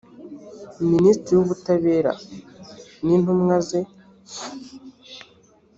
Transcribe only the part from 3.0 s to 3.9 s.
n’intumwa ze